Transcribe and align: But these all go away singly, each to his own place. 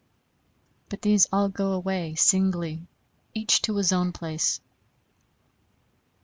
But 0.89 1.03
these 1.03 1.27
all 1.31 1.47
go 1.47 1.73
away 1.73 2.15
singly, 2.15 2.87
each 3.35 3.61
to 3.61 3.75
his 3.77 3.91
own 3.93 4.13
place. 4.13 4.59